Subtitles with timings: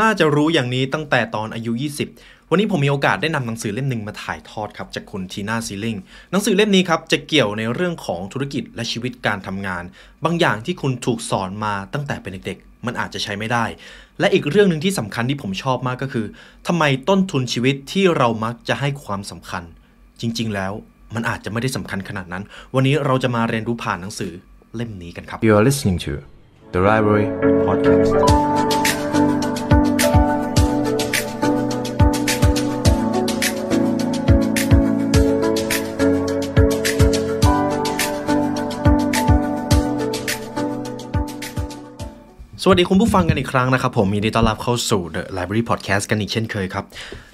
[0.00, 1.72] น่าจะรู้อย่างนี้ตั้งแต่ตอนอายุ
[2.12, 5.96] 20 วันนี้ผมมีโอกาสได้นำหนังสือเล่มหนึ่งมาถ่ายทอดครับจากคุณทีน่าซีลิง
[6.30, 9.84] หนังสือเล่มนี้ครับจะเกี่ยวในเรื่องของธุรกิจและชีวิตการทำงาน
[10.24, 13.64] บางอย่างที่คุณถูกสอนมาตั้งแต่เป็นเด็กๆ มันอาจจะใช้ไม่ได้
[14.20, 16.26] และอีกเรื่องหนึ่งที่สำคัญที่ผมชอบมากก็คือ
[16.66, 19.62] ทำไมต้นทุนชีวิตที่เรามักจะให้ความสำคัญ
[20.20, 20.72] จริง ๆ แล้ว
[21.14, 22.44] มันอาจจะไม่ได้สำคัญขนาดนั้น
[22.74, 24.32] วันนี้เราจะมาเรียนรู้ผ่านหนังสือ
[24.74, 26.12] เล่มนี้กันครับ You are listening to
[26.74, 27.26] the Library
[27.66, 28.14] Podcast.
[42.62, 46.84] สวัสดีคุณผู้ฟังกันอีกครั้งนะครับผมยินดีต้อนรับเข้าสู่ The Library Podcast กันอีกเช่นเคยครับ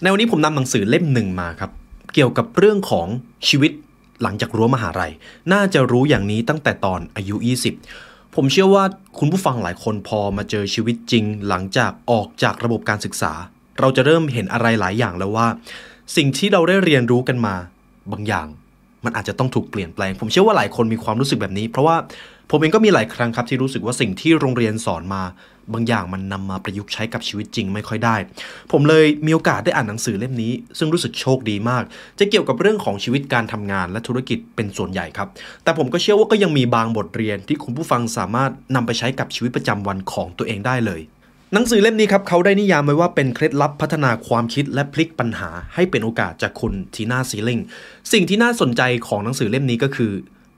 [0.03, 1.71] ในวันนี้ผมนำหนังสือเล่มหนึ่งมาครับ
[2.15, 3.07] เกี่ยวกับเรื่องของ
[3.49, 3.73] ชีวิต
[4.23, 5.13] หลังจากรั้วมหาลัย
[5.53, 7.37] น่าจะรู้อย่างนี้ตั้งแต่ตอนอายุ
[7.87, 8.85] 20 ผมเชื่อว่า
[9.19, 13.33] คุณผู้ฟังหลายคนพอมาเจอชีวิตจริง หลังจากออกจากระบบการศึกษา
[13.81, 15.47] เราจะเริ่มเห็นอะไรหลายอย่างแล้วว่า
[16.17, 17.55] สิ่งที่เราได้เรียนรู้กันมา
[18.13, 18.47] บางอย่าง
[19.05, 21.97] มันอาจจะต้องถูกเปลี่ยนแปลง ผมเชื่อว่าหลายคนมีความรู้สึกแบบนี้ เพราะว่า
[22.51, 25.23] ผมเองก็มีหลายครั้งครับที่รู้สึกว่าสิ่งที่โรงเรียนสอนมา
[25.73, 28.17] บางอย่างมันนำมาประยุกต์ใช้กับชีวิตจริงไม่ค่อยได้
[28.73, 31.83] ผมเลยมีโอกาสได้อ่านหนังสือเล่มนี้ ซึ่งรู้สึกโชคดีมาก
[32.19, 35.29] จะเกี่ยวกับเรื่องของชีวิตการทำงานและธุรกิจเป็นส่วนใหญ่ครับ
[35.65, 41.01] แต่ผมก็เชื่อว่าก็ยังมีบางบทเรียนที่คุณผู้ฟังสามารถนำไปใช้กับชีวิตประจำวันของตัวเองได้เลย
[41.53, 47.61] หนังสือเล่มนี้ครับเขาได้นิยามไว้ว่าเป็นเคล็ดลับพัฒนาความคิดและพลิกปัญหาให้เป็นโอกาสจากคุณทีน่าซีลิง
[48.13, 50.13] สิ่งที่น่าสนใจของหนังสือเล่มนี้ก็คือ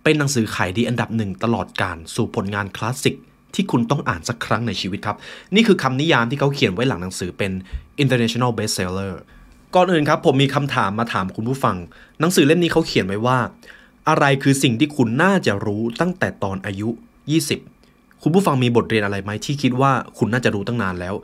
[0.08, 3.14] เป็นหนังสือขายดีอันดับหนึ่งตลอดการสู่ผลงานคลาสสิก
[3.54, 5.16] ที่คุณต้องอ่านสักครั้งในชีวิตครับ
[5.54, 7.52] นี่คือคำนิยามที่เขาเขียนไว้หลังหนังสือเป็น
[8.02, 9.12] international bestseller
[9.74, 11.76] ก่อนอื่นครับผมมีคำถามมาถามคุณผู้ฟัง
[12.20, 13.38] หนังสือเล่มนี้เขาเขียนไว้ว่า
[14.08, 16.88] อะไรคือสิ่งที่คุณน่าจะรู้ตั้งแต่ตอนอายุ
[17.56, 21.14] 20 คุณผู้ฟังมีบทเรียนอะไรไหมที่คิดว่าคุณน่าจะรู้ตั้งนานแล้ว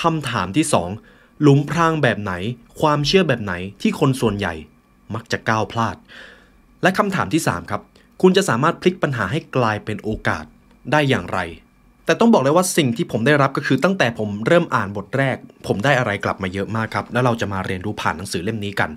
[0.00, 0.66] คำถามที่
[1.04, 2.32] 2 หลุมพรางแบบไหน
[2.80, 4.54] ความเชื่อแบบไหนที่คนส่วนใหญ่
[5.14, 5.96] มักจะก้าวพลาด
[6.82, 7.82] และคำถามที่ 3 ครับ
[8.26, 10.44] คุณจะสามารถพลิกปัญหาให้กลายเป็นโอกาส
[10.92, 11.38] ได้อย่างไร
[12.06, 15.36] แต่ต้องบอกเลยว่าสิ่งที่ผมได้รับก็คือตั้งแต่ผมเริ่มอ่านบทแรก
[15.66, 18.90] ผมได้อะไรกลับมาเยอะมากครับ แล้วเราจะมาเรียนรู้ผ่านหนังสือเล่มนี้กัน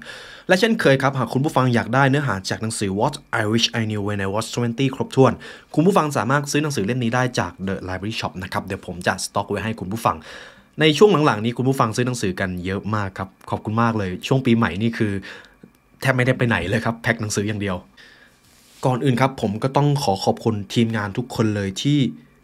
[0.47, 5.33] และเช่นเคยครับ หากคุณผู้ฟังอยากได้เนื้อหาจากหนังสือ What I Wish I Knew When I Was 20 ครบถ้วน
[5.75, 10.15] คุณผู้ฟังสามารถซื้อหนังสือเล่มนี้ได้จาก The Library Shop นะครับ เดี๋ยวผมจะสต็อกไว้ให้คุณผู้ฟัง
[10.79, 15.11] ในช่วงหลังๆนี้คุณผู้ฟังซื้อหนังสือกันเยอะมากครับ ขอบคุณมากเลย ช่วงปีใหม่นี่คือ
[16.01, 17.77] แทบไม่ได้ไปไหนเลยครับ แพ็คหนังสืออย่างเดียว
[18.87, 21.97] ก่อนอื่นครับผมก็ต้องขอขอบคุณทีมงานทุกคนเลยที่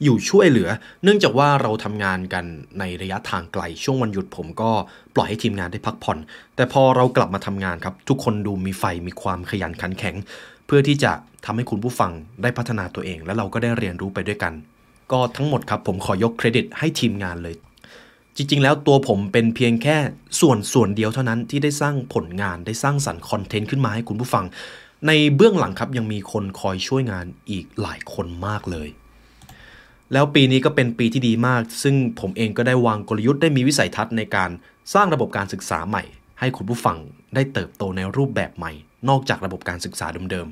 [0.04, 0.70] อยู่ช่วยเหลือ
[1.04, 2.46] เนื่องจากว่าเราทำงานกัน
[2.80, 4.72] ในระยะทางไกล ช่วงวันหยุดผมก็
[5.16, 6.18] ปล่อยให้ทีมงานได้พักผ่อน
[6.56, 10.16] แต่พอเรากลับมาทำงานครับ ทุกคนดูมีไฟมีความขยันขันแข็ง
[10.66, 11.12] เพื่อที่จะ
[11.46, 12.12] ทำให้คุณผู้ฟัง
[12.42, 14.54] ได้พัฒนาตัวเอง และเราก็ได้เรียนรู้ไปด้วยกัน
[15.12, 17.56] ก็ทั้งหมดครับผมขอยกเครดิตให้ทีมงานเลย
[18.36, 19.98] จริง ๆ แล้วตัวผมเป็นเพียงแค่
[20.42, 24.46] ส่วนส่วนเดียวเท่านั้นที่ได้สร้างผลงานได้สร้างสรรค์คอนเทนต์ขึ้นมาให้คุณผู้ฟัง
[25.08, 28.90] ในเบื้องหลังครับยังมีคนคอยช่วยงานอีกหลายคนมากเลย
[30.14, 34.50] แล้วปีนี้ก็เป็นปีที่ดีมาก ซึ่งผมเองก็ได้วางกลยุทธ์ได้มีวิสัยทัศน์ในการ
[34.94, 36.04] สร้างระบบการศึกษาใหม่
[36.40, 36.98] ให้คุณผู้ฟัง
[37.36, 38.72] ได้เติบโตในรูปแบบใหม่
[39.10, 40.48] นอกจากระบบการศึกษาเดิม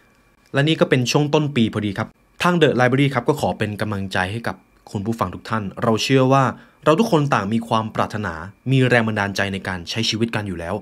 [0.00, 2.08] ๆ และนี่ก็เป็นช่วงต้นปีพอดีครับ
[2.42, 4.56] ทางเดอะไลบรารีครับก็ขอเป็นกำลังใจให้กับ
[4.90, 6.44] คุณผู้ฟังทุกท่าน เราเชื่อว่า
[6.84, 8.34] เราทุกคนต่างมีความปรารถนา
[8.70, 10.74] มีแรงบันดาลใจในการใช้ชีวิตกันอยู่แล้ว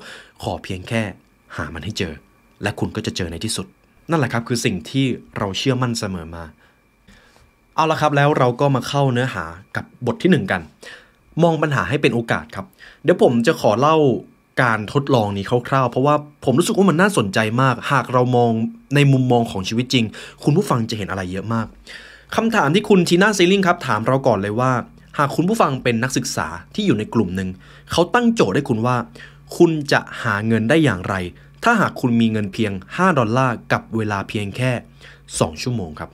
[0.43, 1.03] ขอเพียงแค่
[1.57, 2.13] หามันให้เจอ
[2.63, 3.67] และคุณก็จะเจอในที่สุด
[4.11, 5.07] นั่นแหละครับคือสิ่งที่
[5.39, 6.45] เราเชื่อมั่นเสมอมา
[7.75, 9.45] เอาละครับแล้วเราก็มาเข้าเนื้อหา
[9.77, 10.61] กับบทที่ 1 กัน
[11.43, 12.67] มองปัญหาให้เป็นโอกาสครับ
[13.03, 13.97] เดี๋ยวผมจะขอเล่า
[14.63, 16.15] การทดลองนี้คร่าวๆ เพราะว่า
[16.45, 18.51] ผมรู้สึกว่ามันน่าสนใจมาก หากเรามอง
[18.95, 20.05] ในมุมมองของชีวิตจริง
[20.45, 21.67] คุณผู้ฟังจะเห็นอะไรเยอะมาก
[22.37, 24.73] คำถามที่คุณทีน่าซีลิงครับถามเราก่อนเลยว่า
[25.19, 27.49] หากคุณผู้ฟังเป็นนักศึกษาที่อยู่ในกลุ่มหนึ่ง
[27.93, 28.97] เขาตั้งโจทย์ให้คุณว่า
[29.57, 31.15] คุณจะหาเงินได้อย่างไร
[31.65, 34.73] ถ้าหากคุณมีเงินเพียง 5 ดอลลาร์กับเวลาเพียงแค่
[35.19, 36.11] 2 ชั่วโมงครับ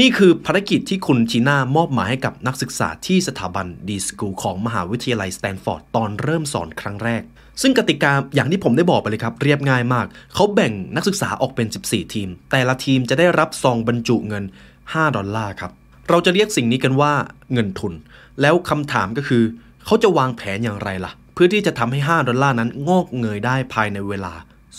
[0.00, 7.22] นี่คือภารกิจที่คุณชีน่ามอบหมายให้กับนักศึกษาที่สถาบัน d.school ของมหาวิทยาลัยสแตนฟอร์ดตอนเริ่มสอนครั้งแรก
[7.62, 14.44] ซึ่งกติกาอย่างที่ผมได้บอกไปเลยครับ เรียบง่ายมาก เขาแบ่งนักศึกษาออกเป็น 14 ทีม แต่ละทีมจะได้รับซองบรรจุเงิน
[14.80, 15.72] 5 ดอลลาร์ครับ
[16.08, 17.12] เราจะเรียกสิ่งนี้กันว่า
[17.52, 17.92] เงินทุน
[18.40, 19.42] แล้วคำถามก็คือ
[19.84, 24.34] เขาจะวางแผนอย่างไรล่ะ เพื่อที่จะทำให้ 5 ดอลลาร์นั้นงอกเงยได้ภายในเวลา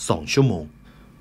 [0.06, 0.64] 2 ชั่วโมง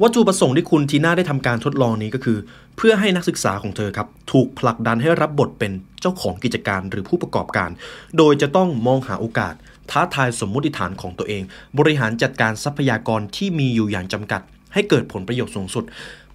[0.02, 2.38] วัตถุประสงค์ที่คุณทีน่าได้ทำการทดลองนี้ก็คือ
[2.76, 7.70] เพื่อให้นักศึกษาของเธอครับถูกผลักดันให้รับบทเป็นเจ้าของกิจการหรือผู้ประกอบการ
[8.16, 9.54] โดยจะต้องมองหาโอกาส
[9.90, 11.42] ท้าทายสมมุติฐานของตัวเอง
[11.78, 14.40] บริหารจัดการทรัพยากรที่มีอยู่อย่างจำกัด
[14.74, 15.84] ให้เกิดผลประโยชน์สูงสุด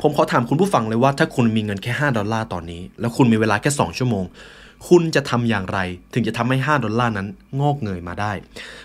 [0.02, 4.26] ผมขอถามคุณผู้ฟังเลยว่าถ้าคุณมีเงินแค่ 5 ดอลลาร์ตอนนี้ แล้วคุณมีเวลาแค่ 2 ชั่วโมง
[4.90, 5.80] คุณจะทำอย่างไร
[6.14, 7.28] ถึงจะทำให้ 5 ดอลลาร์นั้น
[7.62, 8.32] งอกเงยมาได้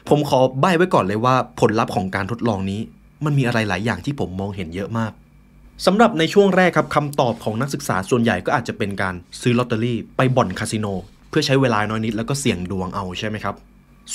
[0.09, 2.81] ผมขอใบ้ไว้ก่อนเลยว่าผลลัพธ์ของการทดลองนี้
[3.25, 5.13] มันมีอะไรหลายอย่างที่ผมมองเห็นเยอะมาก
[5.87, 10.87] สำหรับในช่วงแรกครับคำตอบของนักศึกษาส่วนใหญ่ก็อาจจะเป็นการซื้อลอตเตอรี่ไปบ่อนคาสิโน
[11.31, 13.55] เพื่อใช้เวลาน้อยนิดแล้วก็เสี่ยงดวงเอาใช่ไหมครับ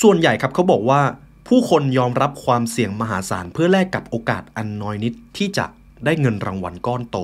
[0.02, 1.00] ส่วนใหญ่ครับเขาบอกว่า
[1.48, 5.66] ผู้คนยอมรับความเสี่ยงมหาศาลเพื่อแลกกับโอกาสอันน้อยนิดที่จะ
[6.04, 7.18] ได้เงินรางวัลก้อนโต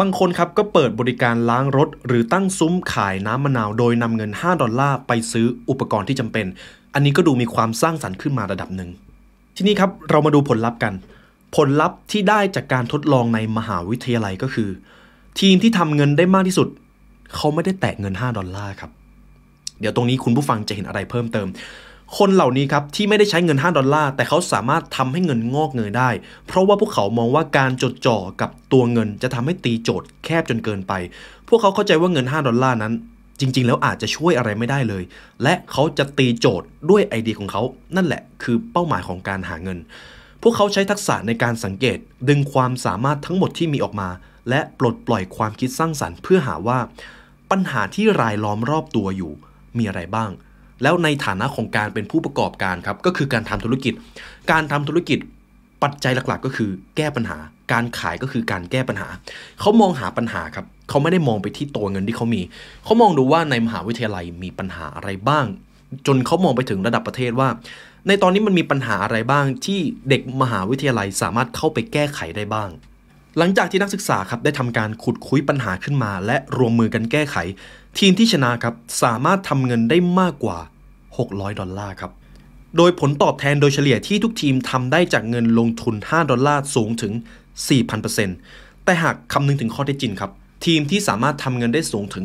[0.00, 6.46] บางคนครับก็เปิดบริการล้างรถ หรือตั้งซุ้มขายน้ำมะนาวโดยนำเงิน 5 ดอลลาร์ไปซื้ออุปกรณ์ที่จำเป็น
[6.94, 8.90] อันนี้ก็ดูมีความสร้างสรรค์ขึ้นมาระดับหนึ่ง
[9.56, 10.94] ทีนี้ครับเรามาดูผลลัพธ์กัน
[11.56, 14.68] ผลลัพธ์ที่ได้จากการทดลองในมหาวิทยาลัยก็คือ
[15.40, 16.68] ทีมที่ทำเงินได้มากที่สุด
[17.34, 18.90] เขาไม่ได้แตะเงิน 5 ดอลลาร์ครับ
[19.80, 21.48] เดี๋ยวตรงนี้คุณผู้ฟังจะเห็นอะไรเพิ่มเติม
[22.18, 26.10] คนเหล่านี้ครับที่ไม่ได้ใช้เงิน 5 ดอลลาร์แต่เขาสามารถทำให้เงินงอกเงยได้
[26.46, 30.92] เพราะว่าพวกเขามองว่าการจดจ่อกับตัวเงินจะทำให้ตีโจทย์แคบจนเกินไป
[31.48, 32.92] พวกเขาเข้าใจว่าเงิน 5 ดอลลาร์นั้น
[33.42, 35.02] จริง ๆ แล้วอาจจะช่วยอะไรไม่ได้เลย
[35.42, 37.62] และเขาจะตีโจทย์ด้วยไอเดียของเขา
[37.96, 39.78] นั่นแหละคือเป้าหมายของการหาเงิน
[40.42, 41.98] พวกเขาใช้ทักษะในการสังเกต
[42.28, 44.08] ดึงความสามารถทั้งหมดที่มีออกมา
[44.48, 46.78] และปลดปล่อยความคิดสร้างสรรค์ เพื่อหาว่า
[47.50, 49.32] ปัญหาที่รายล้อมรอบตัวอยู่
[49.78, 50.30] มีอะไรบ้าง
[50.82, 53.94] แล้วในฐานะของการเป็นผู้ประกอบการครับก็คือการทำธุรกิจ
[54.50, 55.18] การทำธุรกิจ
[55.82, 57.38] ปัจจัยหลักๆ ก็คือ แก้ปัญหา
[57.72, 59.08] การขายก็คือการแก้ปัญหา
[59.60, 62.42] เขามองหาปัญหาครับ เขาไม่ได้มองไปที่ตัวเงินที่เขามี
[62.84, 65.46] เขามองดูว่าในมหาวิทยาลัยมีปัญหาอะไรบ้าง
[66.06, 67.48] จนเขามองไปถึงระดับประเทศว่า
[68.06, 72.70] ในตอนนี้มันมีปัญหาอะไรบ้างที่เด็กมหาวิทยาลัยสามารถเข้าไปแก้ไขได้บ้าง
[73.38, 77.36] หลังจากที่นักศึกษาครับได้ทำการขุดคุยปัญหาขึ้นมา และรวมมือกันแก้ไข
[77.98, 80.58] ทีมที่ชนะครับสามารถทำเงินได้มากกว่า
[81.08, 82.12] 600 ดอลลาร์ครับ
[82.76, 87.12] โดยผลตอบแทนโดยเฉลี่ยที่ทุกทีมทำได้จากเงินลงทุน 5 ดอลลาร์สูงถึง
[87.98, 90.30] 4,000%แต่หากคำนึงถึงข้อเท็จจริงครับ
[90.64, 92.24] ทีมที่สามารถทำเงินได้สูงถึง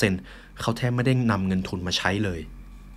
[0.00, 2.40] 4,000%เขาแทบไม่ได้นำเงินทุนมาใช้เลย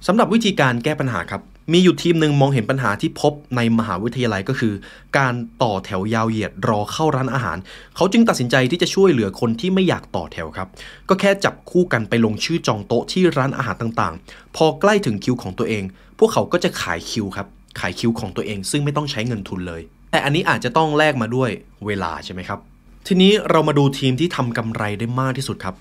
[0.08, 1.42] สำหรับวิธีการแก้ปัญหาครับ
[1.74, 4.74] มีอยู่ทีมหนึ่งมองเห็นปัญหาที่พบในมหาวิทยาลัยก็คือ
[5.18, 5.34] การ
[5.64, 7.58] ต่อแถวยาวเหยียดรอเข้าร้านอาหาร
[7.96, 10.68] เขาจึงตัดสินใจที่จะช่วยเหลือคนที่ไม่อยากต่อแถวครับ
[11.10, 15.84] ก็แค่จับคู่กันไปลงชื่อจองโต๊ะที่ร้านอาหารต่างๆ พอใกล้ถึงคิวของตัวเอง
[16.20, 17.48] พวกเขาก็จะขายคิวครับ
[17.80, 21.50] ขายคิวของตัวเองซึ่งไม่ต้องใช้เงินทุนเลย แต่อันนี้อาจจะต้องแลกมาด้วย
[21.86, 22.60] เวลาใช่ไหมครับ
[23.12, 25.76] ทีนี้เรามาดูทีมที่ทำกำไรได้มากที่สุดครับ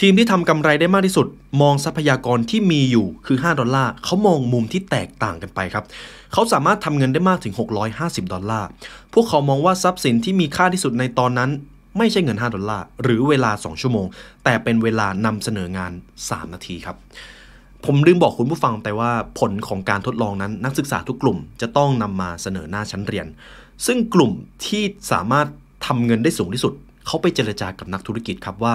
[0.00, 1.26] ทีมที่ทำกำไรได้มากที่สุด
[1.60, 5.84] มองทรัพยากรที่มีอยู่คือ 5 ดอลลาร์เขามองมุมที่แตกต่างกันไปครับ
[6.32, 7.54] เขาสามารถทำเงินได้มากถึง
[7.92, 8.68] 650 ดอลลาร์
[9.14, 11.50] พวกเขามองว่าทรัพย์สินที่มีค่าที่สุดในตอนนั้น
[11.98, 14.06] ไม่ใช่เงิน 5 ดอลลาร์ หรือเวลา 2 ชั่วโมง
[14.44, 15.92] แต่เป็นเวลานำเสนองาน
[16.24, 16.96] 3 นาทีครับ
[17.84, 23.26] ผมลืมบอกคุณผู้ฟังไปว่าผลของการทดลองนั้นนักศึกษาทุกกลุ่มจะต้องนำมาเสนอหน้าชั้นเรียน
[23.86, 24.32] ซึ่งกลุ่ม
[24.66, 24.82] ที่
[25.12, 25.48] สามารถ
[25.86, 26.72] ทำเงินได้สูงที่สุด
[27.06, 28.74] เขาไปเจรจากับนักธุรกิจครับว่า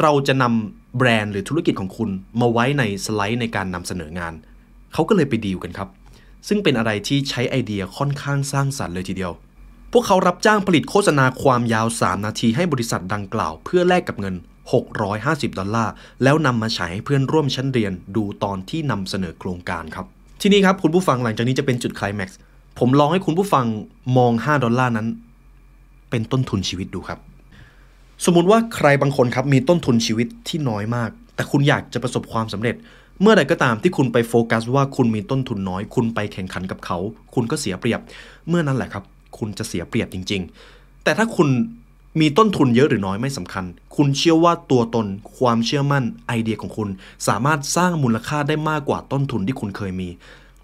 [0.00, 2.10] เราจะนำแบรนด์หรือธุรกิจของคุณ
[2.40, 4.32] มาไว้ในสไลด์ในการนำเสนองาน
[4.92, 5.88] เขาก็เลยไปดีลกันครับ
[6.48, 9.32] ซึ่งเป็นอะไรที่ใช้ไอเดียค่อนข้างสร้างสรรค์เลยทีเดียว
[9.92, 14.34] พวกเขารับจ้างผลิตโฆษณาความยาว 3 นาทีให้บริษัทดังกล่าว เพื่อแลกกับเงิน
[14.96, 15.92] 650 ดอลลาร์
[16.22, 20.06] แล้วนำมาฉายให้เพื่อนร่วมชั้นเรียนดูตอนที่นำเสนอโครงการครับ
[20.42, 22.38] ทีนี้ครับคุณผู้ฟังหลังจากนี้จะเป็นจุดคลแม็กซ์
[22.78, 23.66] ผมลองให้คุณผู้ฟัง
[24.16, 25.08] มอง 5 ดอลลาร์นั้น
[26.10, 27.18] เป็นต้นทุนชีวิตดูครับ
[28.24, 32.76] สมมุติว่าใครบางคนครับมีต้นทุนชีวิตที่น้อยมาก แต่คุณอยากจะประสบความสำเร็จ
[33.20, 36.98] เมื่อใดก็ตามที่คุณไปโฟกัสว่าคุณมีต้นทุนน้อย คุณไปแข่งขันกับเขา
[37.34, 38.00] คุณก็เสียเปรียบ
[38.48, 39.04] เมื่อนั้นแหละครับ
[39.38, 40.42] คุณจะเสียเปรียบจริง
[40.72, 41.48] ๆ แต่ถ้าคุณ
[42.20, 43.64] มีต้นทุนเยอะหรือน้อยไม่สำคัญ
[43.96, 45.06] คุณเชื่อว่าตัวตน
[45.38, 46.88] ความเชื่อมั่น ไอเดียของคุณ
[47.28, 50.08] สามารถสร้างมูลค่าได้มากกว่าต้นทุนที่คุณเคยมี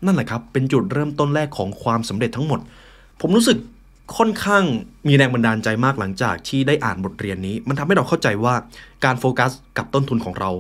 [0.04, 2.60] นั่นแหละครับ เป็นจุดเริ่มต้นแรกของความสำเร็จทั้งหมด
[3.20, 3.58] ผมรู้สึก
[4.16, 4.64] ค่อนข้าง
[5.08, 8.54] มีแรงบันดาลใจมากหลังจากที่ได้อ่านบทเรียนนี้ มันทำให้เราเข้าใจว่า
[9.04, 10.50] การโฟกัสกับต้นทุนของเรา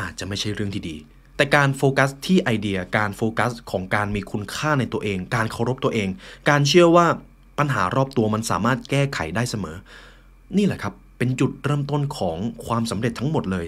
[0.00, 0.96] อาจจะไม่ใช่เรื่องที่ดี
[1.36, 6.08] แต่การโฟกัสที่ไอเดียการโฟกัสของการมีคุณค่าในตัวเอง การเคารพตัวเอง
[6.48, 7.06] การเชื่อว่า
[7.58, 9.76] ปัญหารอบตัวมันสามารถแก้ไขได้เสมอ
[10.56, 13.66] นี่แหละครับเป็นจุดเริ่มต้นของความสำเร็จทั้งหมดเลย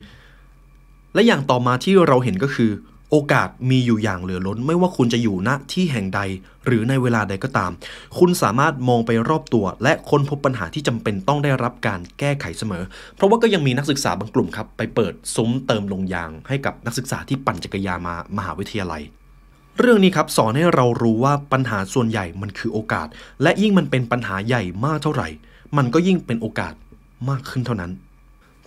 [1.14, 2.70] และอย่างต่อมาที่เราเห็นก็คือ
[3.14, 6.21] โอกาสมีอยู่อย่างเหลือล้น ไม่ว่าคุณจะอยู่ณที่แห่งใด
[6.66, 7.71] หรือในเวลาใดก็ตาม
[8.19, 19.02] คุณสามารถมองไปรอบตัว และค้นพบปัญหาที่จำเป็นต้องได้รับการแก้ไขเสมอ เพราะว่าก็ยังมีนักศึกษาบางกลุ่มครับ ไปเปิดซุ้มเติมลงยาง ให้กับนักศึกษาที่ปั่นจักรยานมามหาวิทยาลัย
[19.78, 23.09] เรื่องนี้ครับสอนให้เรารู้ว่าปัญหาส่วนใหญ่มันคือโอกาส
[23.42, 25.28] และยิ่งมันเป็นปัญหาใหญ่มากเท่าไหร่
[25.76, 26.75] มันก็ยิ่งเป็นโอกาส
[27.31, 27.92] มากขึ้นเท่านั้น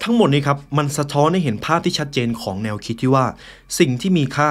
[0.04, 3.26] ทั้งหมดนี้ครับมันสะท้อนให้เห็นภาพที่ชัดเจนของแนวคิดที่ว่า
[3.80, 4.50] สิ่งที่มีค่า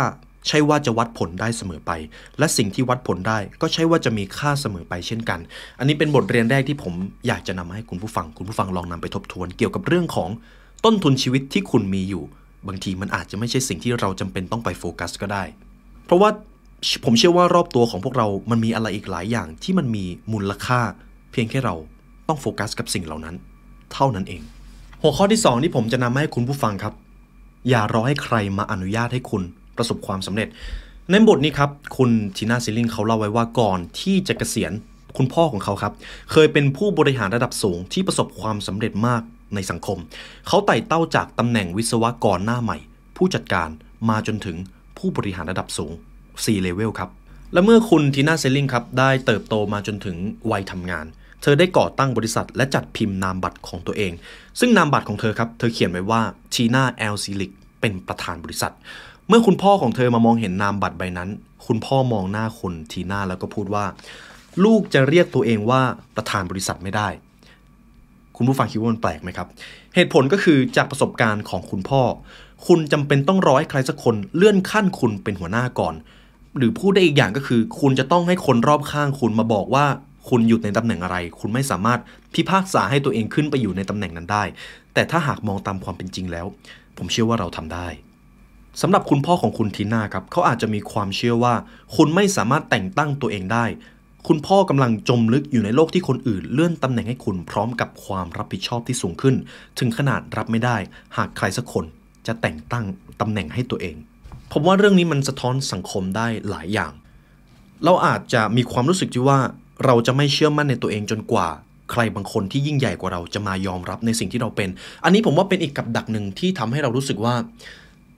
[0.48, 1.90] ใช่ว่าจะวัดผลได้เสมอไป
[2.38, 5.40] และสิ่งที่วัดผลได้ก็ใช่ว่าจะมีค่าเสมอไปเช่นกัน
[5.78, 6.94] อันนี้เป็นบทเรียนแรกที่ผม
[7.26, 10.30] อยากจะนำมาให้คุณผู้ฟัง คุณผู้ฟังลองนำไปทบทวน เกี่ยวกับเรื่องของ
[10.84, 12.24] ต้นทุนชีวิตที่คุณมีอยู่
[12.68, 15.44] บางทีมันอาจจะไม่ใช่สิ่งที่เราจำเป็นต้องไปโฟกัสก็ได้
[16.06, 16.30] เพราะว่า
[17.04, 20.80] ผมเชื่อว่ารอบตัวของพวกเรามันมีอะไรอีกหลายอย่างที่มันมีมูลค่า
[21.32, 21.74] เพียงแค่เรา
[22.28, 23.34] ต้องโฟกัสกับสิ่งเหล่านั้น
[23.92, 24.42] เท่านั้นเอง
[25.06, 26.94] หัวข้อที่ 2 ที่ผมจะนำมาให้คุณผู้ฟังครับ
[27.68, 29.42] อย่ารอให้ใครมาอนุญาตให้คุณ
[29.76, 30.48] ประสบความสำเร็จ
[31.10, 34.72] ในบทนี้ครับ คุณทีน่าซิลินเขาเล่าไว้ว่าก่อนที่จะเกษียณ
[35.16, 35.92] คุณพ่อของเขาครับ
[36.32, 39.22] เคยเป็นผู้บริหารระดับสูงที่ประสบความสำเร็จมาก
[39.54, 39.98] ในสังคม
[40.48, 42.78] เขาไต่เต้าจากตำแหน่งวิศวกรหน้าใหม่
[43.16, 43.68] ผู้จัดการ
[44.08, 44.56] มาจนถึง
[44.98, 45.92] ผู้บริหารระดับสูง
[46.44, 47.10] C level ครับ
[47.52, 50.16] และเมื่อคุณทีน่าเซลลิงครับ ได้เติบโตมาจนถึง
[50.50, 51.06] วัยทำงาน
[51.46, 54.12] เธอได้ก่อตั้งบริษัท และจัดพิมพ์นามบัตรของตัวเอง
[54.60, 56.20] ซึ่งนามบัตรของเธอครับ เธอเขียนไว้ว่า
[56.54, 58.72] ทีน่าแอลซิลิกเป็นประธานบริษัท
[59.28, 61.30] เมื่อคุณพ่อของเธอมามองเห็นนามบัตรใบนั้น
[61.66, 63.84] คุณพ่อมองหน้าคุณทีน่าแล้วก็พูดว่า
[64.64, 65.80] ลูกจะเรียกตัวเองว่า
[66.16, 67.08] ประธานบริษัทไม่ได้
[68.36, 69.48] คุณผู้ฟังคิดว่ามันแปลกไหมครับ
[69.94, 72.02] เหตุผลก็คือจากประสบการณ์ของคุณพ่อ
[72.66, 75.94] คุณจำเป็นต้องรอให้ใครสักคนเลื่อนขั้นคุณเป็นหัวหน้าก่อน
[76.56, 79.86] หรือพูดได้อีกอย่างก็คือ คุณจะต้องให้คนรอบข้างคุณมาบอกว่า
[80.28, 82.00] คุณอยู่ในตำแหน่งอะไร คุณไม่สามารถ
[82.34, 84.44] พิพากษาให้ตัวเองขึ้นไปอยู่ในตำแหน่งนั้นได้
[84.94, 86.46] แต่ถ้าหากมองตามความเป็นจริงแล้ว
[86.98, 87.88] ผมเชื่อว่าเราทำได้
[88.80, 91.54] สำหรับคุณพ่อของคุณทีน่าครับเขาอาจจะมีความเชื่อว่า
[91.96, 93.64] คุณไม่สามารถแต่งตั้งตัวเองได้
[94.28, 99.34] คุณพ่อกำลังจมลึกอยู่ในโลกที่คนอื่น เลื่อนตำแหน่งให้คุณพร้อมกับความรับผิดชอบที่สูงขึ้น
[99.78, 100.76] ถึงขนาดรับไม่ได้
[101.16, 101.84] หากใครสักคน
[102.26, 102.84] จะแต่งตั้ง
[103.20, 103.96] ตำแหน่งให้ตัวเอง
[104.52, 106.92] ผมว่าเรื่องนี้มันสะท้อนสังคมได้หลายอย่าง
[107.84, 109.38] เราอาจจะมีความรู้สึกที่ว่า
[109.84, 111.48] เราจะไม่เชื่อมั่นในตัวเองจนกว่า
[111.92, 114.68] ใครบางคนที่ยิ่งใหญ่กว่าเราจะมายอมรับในสิ่งที่เราเป็น
[115.04, 117.34] อันนี้ผมว่าเป็นอีกกับดักหนึ่งที่ทำให้เรารู้สึกว่า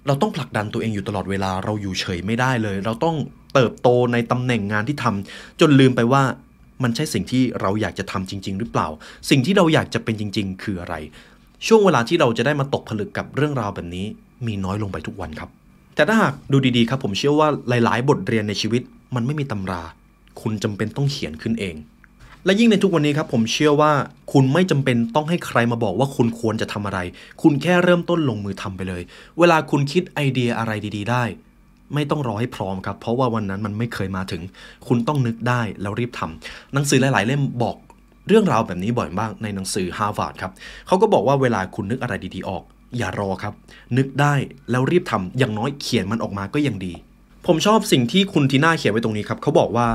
[0.06, 3.16] เราต้องผลักดันตัวเองอยู่ตลอดเวลาเราอยู่เฉยไม่ได้เลย เราต้อง
[3.54, 6.22] เติบโตในตำแหน่งงานที่ทำจนลืมไปว่า
[6.82, 8.88] มันใช่สิ่งที่เราอยากจะทำจริง ๆ หรือเปล่า
[9.30, 10.94] สิ่งที่เราอยากจะเป็นจริง ๆ คืออะไร
[11.66, 14.06] ช่วงเวลาที่เราจะได้มาตกผลึกกับเรื่องราวแบบนี้
[14.46, 15.50] มีน้อยลงไปทุกวันครับ
[15.94, 18.82] แต่ถ้าหากดูดีๆครับ ผมเชื่อว่าหลาย ๆ บทเรียนในชีวิต
[19.14, 19.82] มันไม่มีตำรา
[20.42, 21.76] คุณจำเป็นต้องเขียนขึ้นเอง
[22.44, 23.92] และยิ่งในทุกวันนี้ครับผมเชื่อว่า
[24.32, 26.98] คุณไม่จำเป็นต้องให้ใครมาบอกว่าคุณควรจะทำอะไร
[27.42, 29.02] คุณแค่เริ่มต้นลงมือทำไปเลย
[29.38, 31.24] เวลาคุณคิดไอเดียอะไรดี ๆ ได้
[31.94, 34.42] ไม่ต้องรอให้พร้อมครับ เพราะว่าวันนั้นมันไม่เคยมาถึง
[34.86, 37.76] คุณต้องนึกได้แล้วรีบทำหนังสือหลาย ๆ เล่มบอก
[38.28, 40.52] เรื่องราวแบบนี้บ่อยมากในหนังสือฮาร์วาร์ดครับ
[40.86, 42.62] เขาก็บอกว่าเวลาคุณนึกอะไรดีๆออก
[42.98, 43.54] อย่ารอครับ
[43.96, 44.34] นึกได้
[44.70, 46.94] แล้วรีบทำอย่างน้อยเขียนมันออกมาก็ยังดี
[47.46, 49.88] ผมชอบสิ่งที่คุณทีน่าเขียนไว้ตรงนี้ครับเขาบอกว่า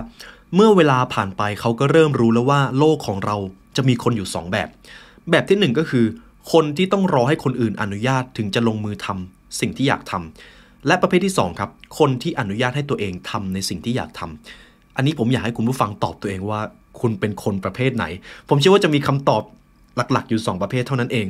[0.56, 3.36] เมื่อเวลาผ่านไปเขาก็เริ่มรู้แล้วว่าโลกของเรา
[3.76, 4.68] จะมีคนอยู่ 2 แบบ
[5.32, 6.06] แบบที่ 1 ก็คือ
[6.52, 16.62] คนที่ต้องรอให้คนอื่นอนุญาตถึงจะลงมือทำสิ่งที่อยากทำและประเภทที่ 2 ครับ คนที่อนุญาตให้ตัวเองทำในสิ่งที่อยากทำอันนี้ผมอยากให้คุณผู้ฟังตอบตัวเองว่า
[17.02, 18.06] คุณเป็นคนประเภทไหน
[18.50, 19.44] ผมเชื่อว่าจะมีคำตอบ
[19.96, 21.26] หลักๆ อยู่ 2 ประเภทเท่านั้นเอง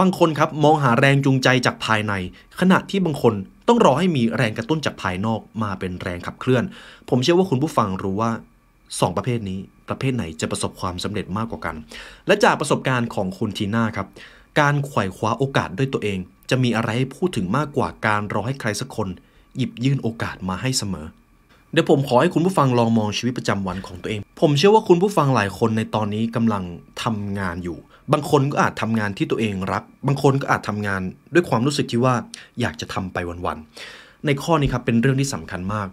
[0.00, 2.12] บางคนครับมองหาแรงจูงใจจากภายใน
[2.60, 3.34] ขณะที่บางคน
[3.68, 6.64] ต้องรอให้มีแรงกระตุ้นจากภายนอกมาเป็นแรงขับเคลื่อน
[7.08, 8.30] ผมเชื่อว่าคุณผู้ฟังรู้ว่า
[8.74, 9.58] 2 ประเภทนี้
[9.88, 11.76] ประเภทไหนจะประสบความสำเร็จมากกว่ากัน
[12.26, 14.06] และจากประสบการณ์ของคุณทีน่าครับ
[14.60, 16.18] การไขว่คว้าโอกาสด้วยตัวเอง
[16.50, 19.08] จะมีอะไรให้พูดถึงมากกว่าการรอให้ใครสักคน
[19.56, 21.06] หยิบยื่นโอกาสมาให้เสมอ
[21.72, 26.62] เดี๋ยวผมขอให้คุณผู้ฟังลองมองชีวิตประจำวันของตัวเอง ผมเชื่อว่าคุณผู้ฟังหลายคนในตอนนี้กำลัง
[27.02, 27.78] ทำงานอยู่
[28.12, 31.00] บางคนก็อาจทำงานที่ตัวเองรัก บางคนก็อาจทำงาน
[31.34, 32.14] ด้วยความรู้สึกที่ว่า
[32.60, 35.88] อยากจะทำไปวันๆในข้อนี้ครับเป็นเรื่องที่สำคัญมาก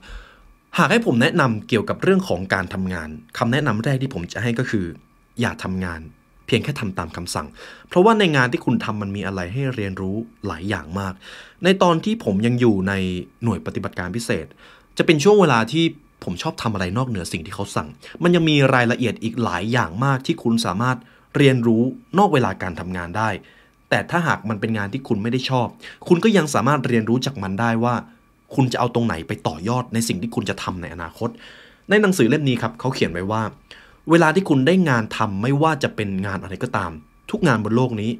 [0.77, 4.85] หากให้ผมแนะนำเกี่ยวกับเรื่องของการทำงานคำแนะนำแรกที่ผมจะให้ก็คือ
[5.41, 6.01] อย่าทำงาน
[6.47, 7.47] เพียงแค่ทำตามคำสั่ง
[7.89, 10.15] เพราะว่าในงานที่คุณทำมันมีอะไรให้เรียนรู้
[10.47, 11.13] หลายอย่างมาก
[11.63, 12.93] ในตอนที่ผมยังอยู่ใน
[13.43, 14.45] หน่วยปฏิบัติการพิเศษ
[14.97, 15.83] จะเป็นช่วงเวลาที่
[16.23, 17.87] ผมชอบทำอะไรนอกเหนือสิ่งที่เขาสั่ง
[18.23, 20.97] มันยังมีรายละเอียดอีกหลายอย่างมากที่คุณสามารถ
[21.37, 21.83] เรียนรู้
[22.17, 23.29] นอกเวลาการทำงานได้
[23.89, 25.67] แต่ถ้าหากมันเป็นงานที่คุณไม่ได้ชอบ
[26.07, 27.95] คุณก็ยังสามารถเรียนรู้จากมันได้ว่า
[28.55, 31.29] คุณจะเอาตรงไหนไปต่อยอดในสิ่งที่คุณจะทำในอนาคต
[31.89, 33.43] ในหนังสือเล่มนี้ครับเขาเขียนไว้ว่า
[34.09, 36.91] เวลาที่คุณได้งานทำไม่ว่าจะเป็นงานอะไรก็ตาม
[37.31, 38.11] ทุกงานบนโลกนี้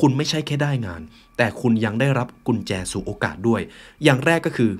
[0.00, 1.00] คุณไม่ใช่แค่ได้งาน
[1.36, 3.60] แต่คุณยังได้รับกุญแจสู่โอกาสด้วย
[4.04, 4.70] อย่างแรกก็คือ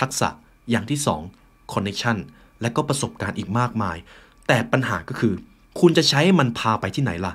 [0.00, 0.28] ทักษะ
[0.70, 0.98] อย่างที่
[1.36, 2.16] 2 connection
[2.60, 3.96] และก็ประสบการณ์อีกมากมาย
[4.48, 5.34] แต่ปัญหาก็คือ
[5.80, 7.32] คุณจะใช้มันพาไปที่ไหนล่ะ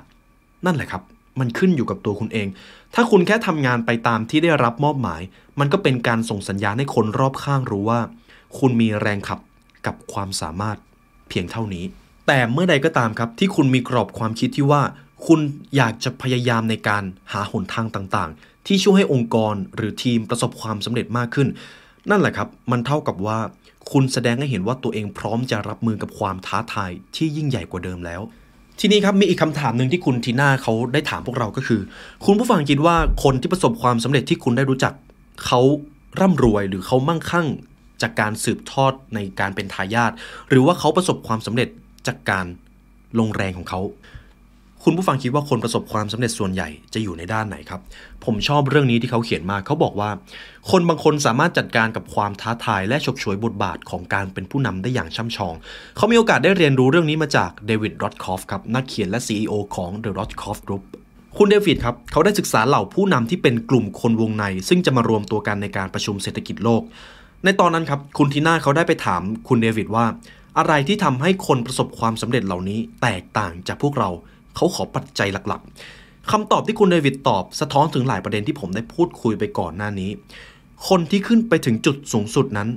[0.66, 1.02] นั่นแหละครับ
[1.40, 2.48] มันขึ้นอยู่กับตัวคุณเอง
[2.94, 5.22] ถ้าคุณแค่ทำงานไปตามที่ได้รับมอบหมาย
[5.60, 8.00] มันก็เป็นการส่งสัญญาณให้คนรอบข้างรู้ว่า
[8.58, 9.40] คุณมีแรงขับ
[9.86, 10.76] กับความสามารถ
[11.28, 11.84] เพียงเท่านี้
[12.26, 14.82] แต่เมื่อใดก็ตามครับ ที่คุณมีกรอบความคิดที่ว่า
[15.26, 15.40] คุณ
[15.76, 21.48] อยากจะพยายามในการหาหนทางต่างๆ ที่ช่วยให้องค์กรหรือทีมประสบความสำเร็จมากขึ้น
[22.10, 23.38] นั่นแหละครับ มันเท่ากับว่า
[23.92, 28.22] คุณแสดงให้เห็นว่าตัวเองพร้อมจะรับมือกับความท้าทายที่ยิ่งใหญ่กว่าเดิมแล้ว
[28.80, 31.80] ทีนี้ครับมีอีกคำถามหนึ่งที่คุณทีน่าเขาได้ถามพวกเราก็คือ
[32.24, 34.92] คุณผู้ฟังคิดว่าคนที่ประสบความสำเร็จที่คุณได้รู้จัก
[35.44, 35.60] เขา
[36.20, 37.46] ร่ำรวยหรือเขามั่งคั่ง
[38.02, 40.12] จากการสืบทอดในการเป็นทายาท
[40.48, 41.68] หรือว่าเขาประสบความสำเร็จ
[42.06, 42.46] จากการ
[43.18, 43.80] ลงแรงของเขา
[44.84, 47.80] คุณผู้ฟังคิดว่าคนประสบความสำเร็จส่วนใหญ่จะอยู่ในด้านไหนครับ
[48.24, 50.10] ผมชอบเรื่องนี้ที่เขาเขียนมาเขาบอกว่า
[50.70, 55.54] คนบางคนสามารถจัดการกับความท้าทายและฉกฉวยบทบาทของการเป็นผู้นำได้อย่างช่ำชอง
[55.96, 60.82] เขามีโอกาสได้เรียนรู้เรื่องนี้มาจากเดวิดรอดคอฟครับนักเขียนและ CEO ของ The Rothkopf Group
[61.36, 66.82] คุณเดวิดครับ เขาได้ศึกษาเหล่าผู้นำที่เป็นกลุ่มคนวงใน ซึ่งจะมารวมตัวกันในการประชุมเศรษฐกิจโลก
[67.44, 70.06] ในตอนนั้นครับ คุณทีน่าเขาได้ไปถามคุณเดวิดว่า
[70.58, 74.10] อะไรที่ทำให้คนประสบความสำเร็จเหล่านี้แตกต่างจากพวกเรา
[74.56, 80.10] เขาขอปัจจัยหลักๆคำตอบที่คุณเดวิดตอบสะท้อนถึงหลายประเด็นที่ผมได้พูดคุยไปก่อนหน้านี้
[80.88, 82.68] คนที่ขึ้นไปถึงจุดสูงสุดนั้น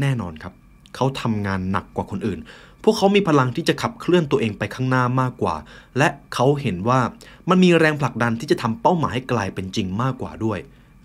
[0.00, 0.52] แน่นอนครับ
[0.94, 2.38] เขาทำงานหนักกว่าคนอื่น
[2.82, 5.56] พวกเขามีพลังที่จะขับเคลื่อนตัวเองไปข้างหน้ามากกว่า
[5.98, 7.00] และเขาเห็นว่า
[7.48, 10.58] มันมีแรงผลักดันที่จะทำเป้าหมายให้กลายเป็นจริงมากกว่าด้วย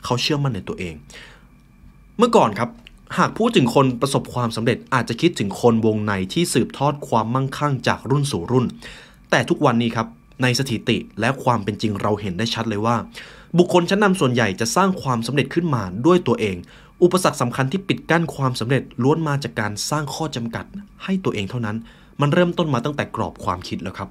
[0.05, 0.95] เขาเชื่อมั่นในตัวเอง
[2.17, 2.69] เมื่อก่อนครับ
[3.17, 8.65] หากพูดถึงคนประสบความสำเร็จอาจจะคิดถึงคนวงในที่สืบทอดความมั่งคั่งจากรุ่นสู่รุ่น
[9.31, 10.07] แต่ทุกวันนี้ครับ
[10.41, 12.95] ในสถิติและความเป็นจริงเราเห็นได้ชัดเลยว่า
[13.57, 16.55] บุคคลชั้นนำส่วนใหญ่จะสร้างความสำเร็จขึ้นมาด้วยตัวเอง
[17.03, 20.65] อุปสรรคสำคัญที่ปิดกั้นความสำเร็จล้วนมาจากการสร้างข้อจำกัด
[21.03, 21.77] ให้ตัวเองเท่านั้น
[22.21, 24.09] มันเริ่มต้นมาตั้งแต่กรอบความคิดแล้วครับ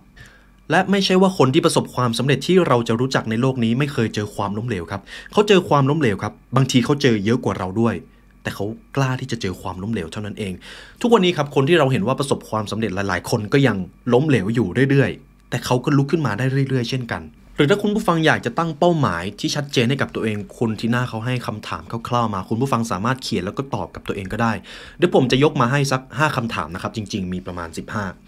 [0.71, 7.95] และไม่ใช่ว่าคนที่ประสบความสำเร็จที่เราจะรู้จักในโลกนี้ไม่เคยเจอความล้มเหลวครับเขาเจอความล้มเหลวครับ บางทีเขาเจอเยอะกว่าเราด้วย
[8.43, 8.65] แต่เขา
[8.97, 10.53] กล้าที่จะเจอความล้มเหลวเท่านั้นเอง
[11.01, 13.77] ทุกวันนี้ครับคนที่เราเห็นว่าประสบความสำเร็จหลาย ๆ คนก็ยัง
[14.13, 17.23] ล้มเหลวอยู่เรื่อย ๆ แต่เขาก็ลุกขึ้นมาได้เรื่อย ๆ เช่นกัน
[17.57, 24.53] หรือถ้าคุณผู้ฟังอยากจะตั้งเป้าหมายที่ชัดเจนให้กับตัวเองคุณที่หน้าเขาให้คำถามคร่าวๆมา คุณผู้ฟังสามารถเขียนแล้วก็ตอบกับตัวเองก็ได้
[24.99, 27.69] เดี๋ยวผมจะยกมาให้สัก 5คำถามนะครับ จริง ๆ มีประมาณ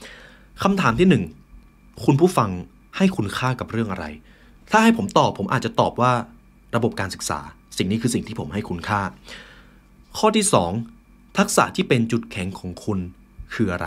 [0.01, 1.09] 15คำถามที่
[1.59, 2.51] 1 คุณผู้ฟัง
[2.97, 4.05] ให้คุณค่ากับเรื่องอะไร
[4.71, 6.13] ถ้าให้ผมตอบผมอาจจะตอบว่า
[6.77, 7.41] ระบบการศึกษา
[7.79, 9.01] สิ่งนี้คือสิ่งที่ผมให้คุณค่า
[10.19, 10.47] ข้อที่
[10.91, 12.99] 2 ทักษะที่เป็นจุดแข็งของคุณ
[13.55, 13.87] คืออะไร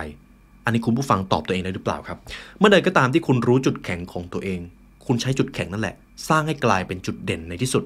[0.65, 2.17] อันนี้คุณผู้ฟังตอบตัวเองได้หรือเปล่าครับ
[2.59, 4.59] เมื่อใดก็ตามที่คุณรู้จุดแข็งของตัวเอง
[5.05, 5.95] คุณใช้จุดแข็งนั่นแหละ
[6.29, 7.83] สร้างให้กลายเป็นจุดเด่นในที่สุด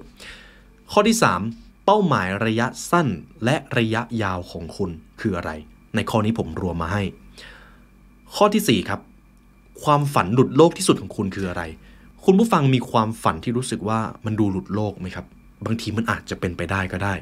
[0.91, 1.17] ข้อที่
[1.51, 3.07] 3 เป้าหมายระยะสั้น
[3.45, 5.51] และระยะยาวของคุณคืออะไร
[5.95, 7.03] ในข้อนี้ผมรวมมาให้
[8.35, 9.01] ข้อทีสี่4ครับ
[9.83, 11.63] ความฝันหลุดโลกที่สุดของคุณคืออะไร
[12.25, 15.25] คุณผู้ฟังมีความฝันที่รู้สึกว่ามันดูหลุดโลกไหมครับ
[15.65, 17.13] บางทีมันอาจจะเป็นไปได้ก็ได้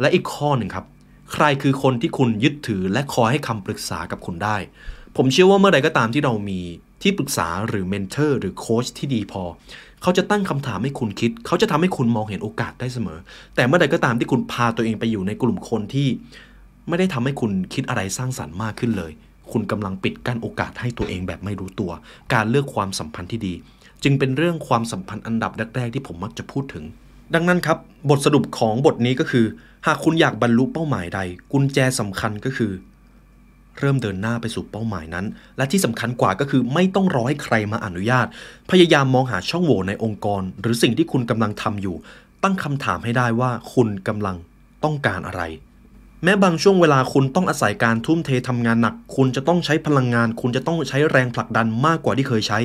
[0.00, 0.86] และอีกข้อหนึ่งครับ
[1.32, 4.56] ใครคือคนที่คุณยึดถือและคอยให้คำปรึกษากับคุณได้
[5.16, 6.60] ผมเชื่อว่าเมื่อใดก็ตามที่เรามี
[7.02, 9.42] ที่ปรึกษาหรือเมนเทอร์หรือโค้ชที่ดีพอ
[10.02, 13.18] เขาจะตั้งคำถามให้คุณคิด เขาจะทำให้คุณมองเห็นโอกาสได้เสมอ
[13.54, 16.08] แต่เมื่อใดก็ตามที่คุณพาตัวเองไปอยู่ในกลุ่มคนที่
[16.88, 19.12] ไม่ได้ทำให้คุณคิดอะไรสร้างสรรค์มากขึ้นเลย
[19.52, 21.92] คุณกำลังปิดกั้นโอกาสให้ตัวเองแบบไม่รู้ตัว
[22.34, 23.54] การเลือกความสัมพันธ์ที่ดี
[24.02, 26.84] จึงเป็นเรื่องความสัมพันธ์อันดับแรกๆที่ผมมักจะพูดถึง
[27.34, 27.78] ดังนั้นครับ
[28.10, 29.46] บทสรุปของบทนี้ก็คือ
[29.86, 31.20] หากคุณอยากบรรลุเป้าหมายใด
[31.52, 32.72] กุญแจสำคัญก็คือ
[33.78, 38.26] เริ่มเดินหน้าไปสู่เป้าหมายนั้น และที่สำคัญกว่าก็คือไม่ต้องรอให้ใครมาอนุญาต
[38.70, 41.96] พยายามมองหาช่องโหว่ในองค์กร หรือสิ่งที่คุณกำลังทำอยู่
[42.42, 44.36] ตั้งคำถามให้ได้ว่าคุณกำลัง
[44.84, 45.42] ต้องการอะไร
[46.24, 52.58] แม้บางช่วงเวลาคุณต้องอาศัยการทุ่มเททำงานหนัก คุณจะต้องใช้พลังงาน คุณจะต้องใช้แรงผลักดันมากกว่าที่เคยใช้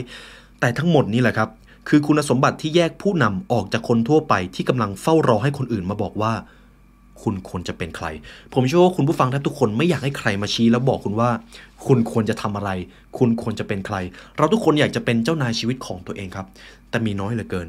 [0.60, 1.50] แต่ทั้งหมดนี้แหละครับ
[1.88, 6.34] คือคุณสมบัติที่แยกผู้นำออกจากคนทั่วไปที่กำลังเฝ้ารอให้คนอื่นมาบอกว่า
[7.24, 8.08] คุณควรจะเป็นใคร
[8.54, 11.30] ผมเชื่อว่าคุณผู้ฟังแทบทุกคนไม่อยากให้ใครมาชี้แล้วบอกคุณว่า
[11.88, 12.70] คุณควรจะทำอะไร
[13.18, 13.96] คุณควรจะเป็นใคร
[14.38, 16.48] เราทุกคนอยากจะเป็นเจ้านายชีวิตของตัวเองครับ
[16.90, 17.68] แต่มีน้อยเหลือเกิน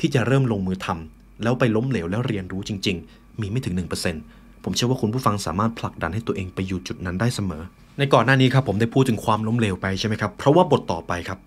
[0.00, 3.74] ที่จะเริ่มลงมือทำแล้วไปล้มเหลวแล้วเรียนรู้จริง ๆ มีไม่ถึง
[4.18, 7.62] 1%ผมเชื่อว่าคุณผู้ฟังสามารถผลักดันให้ตัวเองไปอยู่จุดนั้นได้เสมอ
[7.98, 11.38] ในก่อนหน้านี้ครับผมได้พูดถึงความล้มเหลวไปใช่ไหมครับเพราะว่าบทต่อไปครับ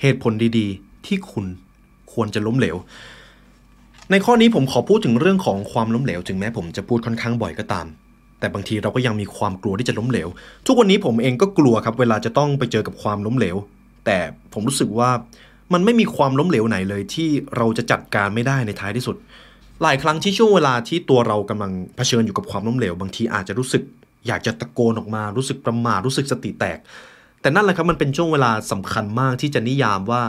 [0.00, 1.46] เหตุผลดีๆ ที่คุณ
[2.14, 2.76] ควรจะล้มเหลว
[4.10, 7.86] ในข้อนี้ผมขอพูดถึงเรื่องของความล้มเหลว ถึงแม้ผมจะพูดค่อนข้างบ่อยก็ตาม
[8.40, 10.28] แต่บางทีเราก็ยังมีความกลัวที่จะล้มเหลว
[10.66, 13.56] ทุกวันนี้ผมเองก็กลัวครับเวลาจะต้องไปเจอกับความล้มเหลว
[14.06, 14.18] แต่
[14.52, 15.10] ผมรู้สึกว่า
[15.72, 19.16] มันไม่มีความล้มเหลวไหนเลยที่เราจะจัดการไม่ได้ในท้ายที่สุด
[19.82, 23.82] หลายครั้งที่ช่วงเวลาที่ตัวเรากำลังเผชิญอยู่กับความล้มเหลว บางทีอาจจะรู้สึก
[24.26, 26.78] อยากจะตะโกนออกมา รู้สึกประมาทรู้สึกสติแตก
[27.40, 30.22] แต่นั่นแหละครับมันเป็นช่วงเวลาสำคัญมากที่จะนิยามว่า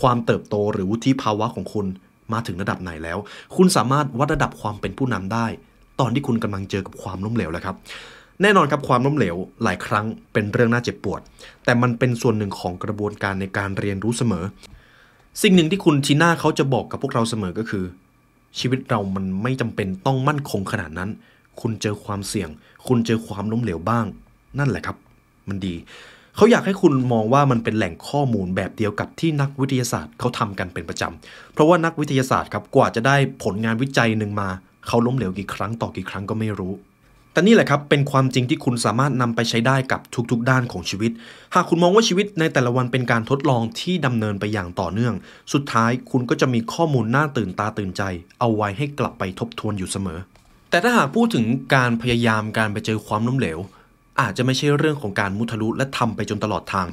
[0.00, 1.86] ความเติบโตหรือวุฒิภาวะของคุณ
[2.32, 3.18] มาถึงระดับไหนแล้ว
[3.56, 5.46] คุณสามารถวัดระดับความเป็นผู้นำได้
[6.00, 7.76] ตอนที่คุณกำลังเจอกับความล้มเหลวแล้วครับ
[8.42, 11.20] แน่นอนครับความล้มเหลวหลายครั้งเป็นเรื่องน่าเจ็บปวด
[11.64, 14.44] แต่มันเป็นส่วนหนึ่งของกระบวนการในการเรียนรู้เสมอ
[15.42, 17.84] สิ่งหนึ่งที่คุณทีน่าเขาจะบอกกับพวกเราเสมอก็คือ
[18.58, 21.10] ชีวิตเรามันไม่จำเป็นต้องมั่นคงขนาดนั้น
[21.60, 22.48] คุณเจอความเสี่ยง
[22.86, 24.06] คุณเจอความล้มเหลวบ้าง
[24.58, 24.96] นั่นแหละครับ
[25.48, 25.74] มันดี
[26.36, 34.48] เขาอยากให้คุณมองว่ามันเป็นแหล่งข้อมูลแบบเดียวกับที่นักวิทยาศาสตร์เขาทำกันเป็นประจำเพราะว่านักวิทยาศาสตร์ครับกว่าจะได้ผลงานวิจัยหนึ่งมา
[34.86, 36.72] เขาล้มเหลวกี่ครั้งต่อกี่ครั้งก็ไม่รู้
[37.32, 41.12] แต่นี่แหละครับเป็นความจริงที่คุณสามารถนำไปใช้ได้กับทุกๆ ด้านของชีวิต
[41.54, 45.14] หากคุณมองว่าชีวิตในแต่ละวันเป็นการทดลองที่ดำเนินไปอย่างต่อเนื่อง
[45.52, 48.02] สุดท้ายคุณก็จะมีข้อมูลน่าตื่นตาตื่นใจ
[48.40, 50.18] เอาไว้ให้กลับไปทบทวนอยู่เสมอ
[50.70, 51.44] แต่ถ้าหากพูดถึง
[51.74, 53.58] การพยายามการไปเจอความล้มเหลว
[54.20, 56.86] อาจจะไม่ใช่เรื่องของการมุทะลุและทำไปจนตลอดทาง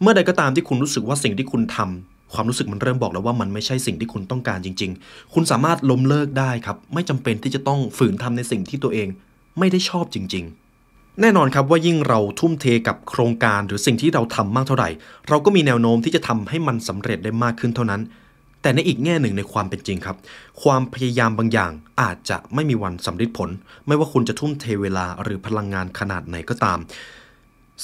[0.00, 9.08] เมื่อใดก็ตามที่คุณรู้สึกว่าสิ่งที่คุณทำความรู้สึกมันเริ่มบอกแล้วว่ามันไม่ใช่สิ่งที่คุณต้องการจริง ๆ คุณสามารถล้มเลิกได้ครับ ไม่จำเป็นที่จะต้องฝืนทำในสิ่งที่ตัวเอง
[9.58, 10.44] ไม่ได้ชอบจริง
[10.82, 14.88] ๆ แน่นอนครับว่ายิ่งเราทุ่มเทกับโครงการหรือสิ่งที่เราทำมากเท่าไหร่
[15.28, 18.02] เราก็มีแนวโน้มที่จะทำให้มันสำเร็จได้มากขึ้นเท่านั้น
[18.66, 20.16] แต่ในอีกแง่หนึ่งในความเป็นจริงครับ
[20.62, 23.50] ความพยายามบางอย่างอาจจะไม่มีวันสำเร็จผล
[23.86, 26.78] ไม่ว่าคุณจะทุ่มเทเวลาหรือพลังงานขนาดไหนก็ตาม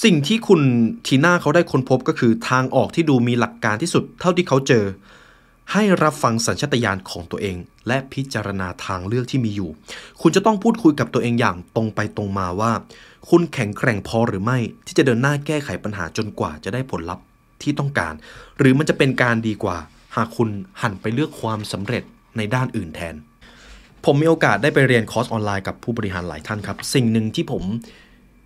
[0.03, 0.61] สิ่งที่คุณ
[1.07, 4.85] ทีน่าเขาได้ค้นพบก็คือทางออกที่ดูมีหลักการที่สุดเท่าที่เขาเจอ
[5.71, 7.55] ให้รับฟังสัญชาตญาณของตัวเอง
[7.87, 9.69] และพิจารณาทางเลือกที่มีอยู่
[10.21, 12.71] คุณจะต้องพูดคุยกับตัวเองอย่างตรงไปตรงมาว่า
[13.29, 17.25] คุณแข็งแกร่งพอหรือไม่ ที่จะเดินหน้าแก้ไขปัญหาจนกว่าจะได้ผลลัพธ์
[17.61, 18.13] ที่ต้องการ
[18.57, 19.77] หรือมันจะเป็นการดีกว่า
[20.15, 20.49] หากคุณ
[20.81, 22.03] หันไปเลือกความสำเร็จ
[22.37, 23.15] ในด้านอื่นแทน
[24.05, 27.63] ผมมีโอกาสได้ไปเรียนคอร์สออนไลน์กับผู้บริหารหลายท่านครับ สิ่งหนึ่งที่ผม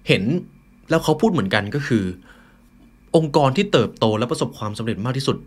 [0.07, 0.23] เห็น
[0.89, 2.03] แล้วเขาพูดเหมือนกันก็คือ
[3.15, 5.37] องค์กรที่เติบโตและประสบความสำเร็จมากที่สุด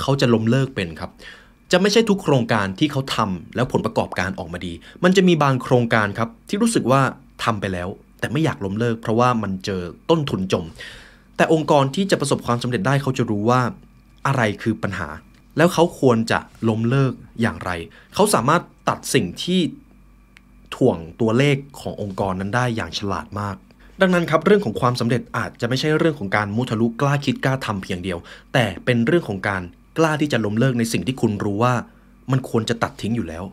[0.00, 1.10] เขาจะล้มเลิกเป็นครับ
[1.72, 4.72] จะไม่ใช่ทุกโครงการที่เขาทำแล้วผลประกอบการออกมาดี
[5.04, 7.00] มันจะมีบางโครงการครับที่รู้สึกว่า
[7.44, 7.88] ทำไปแล้ว
[8.20, 10.64] แต่ไม่อยากล้มเลิก เพราะว่ามันเจอต้นทุนจม
[11.36, 13.60] แต่องค์กรที่จะประสบความสำเร็จได้เขาจะรู้ว่า
[14.26, 15.08] อะไรคือปัญหา
[15.56, 16.38] แล้วเขาควรจะ
[16.68, 17.70] ล้มเลิกอย่างไร
[18.14, 19.60] เขาสามารถตัดสิ่งที่
[20.74, 23.56] ถ่วงตัวเลขขององค์กรนั้นได้อย่างฉลาดมาก
[24.00, 28.18] ดังนั้นครับเรื่องของความสำเร็จอาจจะไม่ใช่เรื่องของการมุทะลุกล้าคิดกล้าทำเพียงเดียว
[28.52, 29.62] แต่เป็นเรื่องของการ
[29.98, 31.74] กล้าที่จะล้มเลิกในสิ่งที่คุณรู้ว่า
[32.32, 33.44] มันควรจะตัดทิ้งอยู่แล้ว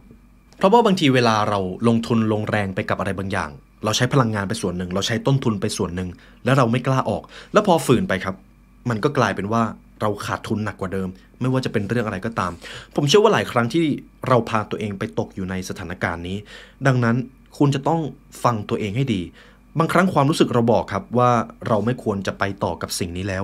[0.57, 3.49] เพราะว่าบางทีเวลาเราลงทุนลงแรงไปกับอะไรบางอย่าง
[3.83, 6.09] เราใช้พลังงานไปส่วนหนึ่ง เราใช้ต้นทุนไปส่วนหนึ่ง
[6.45, 8.35] แล้วเราไม่กล้าออก แล้วพอฝืนไปครับ
[8.89, 9.63] มันก็กลายเป็นว่า
[10.01, 11.09] เราขาดทุนหนักกว่าเดิม
[11.41, 12.51] ไม่ว่าจะเป็นเรื่องอะไรก็ตาม
[12.95, 13.85] ผมเชื่อว่าหลายครั้งที่
[14.27, 16.37] เราพาตัวเองไปตกอยู่ในสถานการณ์นี้
[16.87, 17.15] ดังนั้น
[17.57, 18.01] คุณจะต้อง
[18.43, 19.21] ฟังตัวเองให้ดี
[19.79, 21.31] บางครั้งความรู้สึกเราบอกครับว่า
[21.67, 23.43] เราไม่ควรจะไปต่อกับสิ่งนี้แล้ว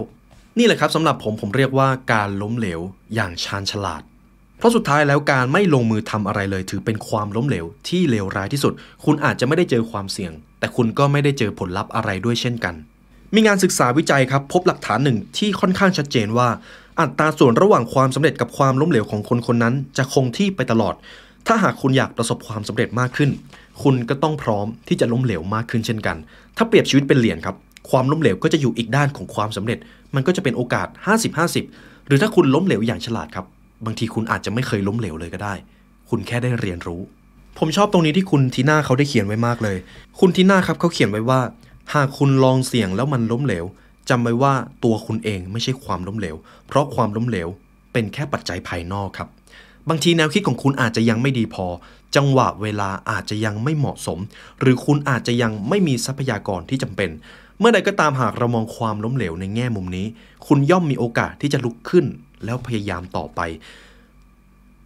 [0.58, 2.82] นี่แหละครับสำหรับผมผมเรียกว่าการล้มเหลว
[3.16, 4.04] อย่างชาญฉลาด
[4.58, 8.74] เพราะสุดท้ายแล้วการไม่ลงมือทำอะไรเลย ถือเป็นความล้มเหลวที่เลวร้ายที่สุด
[9.06, 12.76] คุณอาจจะไม่ได้เจอความเสี่ยง แต่คุณก็ไม่ได้เจอผลลัพธ์อะไรด้วยเช่นกัน
[13.36, 16.50] มีงานศึกษาวิจัยครับพบหลักฐานหนึ่งที่ค่อนข้างชัดเจนว่า
[17.00, 20.96] อัตราส่วนระหว่างความสำเร็จกับความล้มเหลวของคนคนนั้น จะคงที่ไปตลอด
[21.48, 23.30] ถ้าหากคุณอยากประสบความสำเร็จมากขึ้น
[23.84, 26.18] คุณก็ต้องพร้อมที่จะล้มเหลวมากขึ้นเช่นกัน
[26.58, 27.56] ถ้าเปรียบชีวิตเป็นเหรียญครับ
[27.90, 29.78] ความล้มเหลวก็จะอยู่อีกด้านของความสำเร็จ
[30.16, 30.88] มันก็จะเป็นโอกาส
[31.48, 33.46] 50-50 หรือถ้าคุณล้มเหลวอย่างฉลาดครับ
[33.86, 35.54] บางทีคุณอาจจะไม่เคยล้มเหลวเลยก็ได้
[36.10, 37.02] คุณแค่ได้เรียนรู้
[37.60, 39.78] ผมชอบตรงนี้ที่คุณทีน่าเขาได้เขียนไว้มากเลย
[40.20, 41.40] คุณทีน่าครับเขาเขียนไว้ว่า
[41.94, 43.66] หากคุณลองเสี่ยงแล้วมันล้มเหลว
[44.10, 46.36] จำไว้ว่าตัวคุณเองไม่ใช่ความล้มเหลว
[46.68, 47.50] เพราะความล้มเหลว
[47.94, 49.30] เป็นแค่ปัจจัยภายนอกครับ
[49.90, 51.66] บางทีแนวคิดของคุณอาจจะยังไม่ดีพอ
[52.16, 54.20] จังหวะเวลาอาจจะยังไม่เหมาะสม
[54.60, 57.10] หรือคุณอาจจะยังไม่มีทรัพยากรที่จำเป็น
[57.60, 60.06] เมื่อใดก็ตามหากเรามองความล้มเหลวในแง่มุมนี้
[60.48, 62.06] คุณย่อมมีโอกาสที่จะลุกขึ้น
[62.46, 63.42] แล้วพยายามต่อไป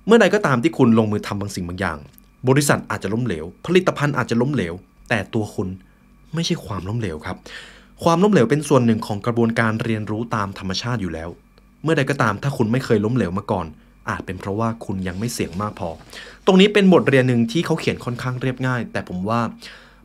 [0.06, 1.98] เมื่อใดก็ตามที่คุณลงมือทำบางสิ่งบางอย่าง
[2.50, 4.74] บริษัทอาจจะล้มเหลว ผลิตภัณฑ์อาจจะล้มเหลว
[5.10, 5.68] แต่ตัวคุณ
[6.36, 7.38] ไม่ใช่ความล้มเหลวครับ
[8.04, 11.30] ความล้มเหลวเป็นส่วนหนึ่งของกระบวนการเรียนรู้ตามธรรมชาติอยู่แล้ว
[11.84, 13.66] เมื่อใดก็ตามถ้าคุณไม่เคยล้มเหลวมาก่อน
[14.10, 15.90] อาจเป็นเพราะว่าคุณยังไม่เสี่ยงมากพอ
[16.46, 19.42] ตรงนี้เป็นบทเรียนหนึ่งที่เขาเขียนค่อนข้างเรียบง่าย แต่ผมว่า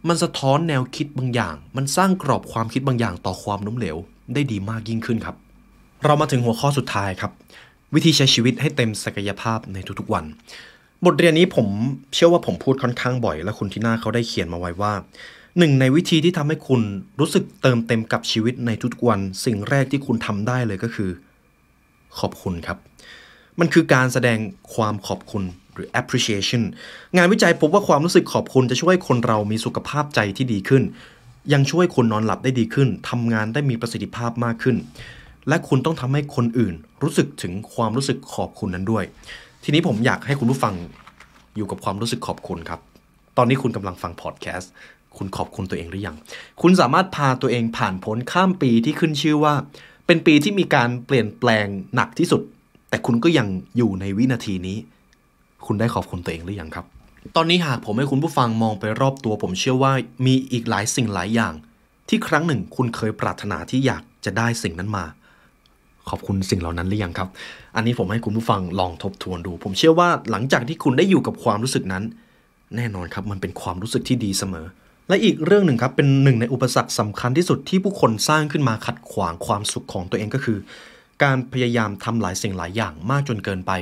[0.08, 3.96] มันสะท้อนแนวคิดบางอย่าง มันสร้างกรอบความคิดบางอย่างต่อความล้มเหลว
[4.34, 5.36] ได้ดีมากยิ่งขึ้นครับ
[6.04, 7.32] เรามาถึงหัวข้อสุดท้ายครับ
[7.94, 10.24] วิธีใช้ชีวิตให้เต็มศักยภาพในทุกๆวัน
[11.04, 11.66] บทเรียนนี้ผม
[12.14, 14.92] เชื่อว่าผมพูดค่อนข้างบ่อย และคุณที่น่าเขาได้เขียนมาไว้ว่า
[15.58, 16.82] หนึ่งในวิธีที่ทำให้คุณ
[17.20, 21.10] รู้สึกเติมเต็มกับชีวิตในทุกวัน สิ่งแรกที่คุณทำได้เลยก็คือ
[22.18, 22.78] ขอบคุณครับ
[23.60, 24.38] มันคือการแสดง
[24.74, 25.42] ความขอบคุณ
[25.74, 26.62] หรือ appreciation
[27.16, 30.82] งานวิจัยพบว่าความรู้สึกขอบคุณจะช่วยคนเรามีสุขภาพใจที่ดีขึ้น
[31.52, 34.76] ยังช่วยคุณนอนหลับได้ดีขึ้นทำงานได้มีประสิทธิภาพมากขึ้น
[35.48, 39.04] และคุณต้องทำให้คนอื่นรู้สึกถึงความรู้สึกขอบคุณนั้นด้วย
[39.64, 40.74] ทีนี้ผมอยากให้คุณผู้ฟัง
[41.56, 42.80] อยู่กับความรู้สึกขอบคุณครับ
[43.38, 44.72] ตอนนี้คุณกำลังฟังพอดแคสต์
[45.18, 46.16] คุณขอบคุณตัวเองหรือยัง
[46.62, 49.54] คุณสามารถพาตัวเองผ่านพ้นข้ามปีที่ขึ้นชื่อว่า
[50.06, 52.42] เป็นปีที่มีการเปลี่ยนแปลงหนักที่สุด
[52.88, 53.46] แต่คุณก็ยัง
[53.76, 54.78] อยู่ในวินาทีนี้
[55.66, 56.86] คุณได้ขอบคุณตัวเองหรือยังครับ
[57.36, 59.92] ตอนนี้หากผมให้คุณผู้ฟังมองไปรอบตัวผมเชื่อว่า
[60.26, 61.54] มีอีกหลายสิ่งหลายอย่าง
[62.08, 65.04] ที่ครั้งหนึ่งคุณเคยปรารถนาที่อยากจะได้สิ่งนั้นมา
[66.10, 67.28] ขอบคุณสิ่งเหล่านั้นหรือยังครับ
[67.76, 72.04] อันนี้ผมให้คุณผู้ฟังลองทบทวนดู ผมเชื่อว่าหลังจากที่คุณได้อยู่กับความรู้สึกนั้น
[72.76, 74.66] แน่นอนครับมันเป็นความรู้สึกที่ดีเสมอ
[75.08, 80.58] และอีกเรื่องหนึ่งครับเป็นหนึ่งในอุปสรรคสำคัญที่สุดที่ผู้คนสร้างขึ้นมาขัดขวางความสุขของตัวเองก็คือ
[81.22, 83.72] การพยายามทำหลายสิ่งหลายอย่างมากจนเกินไป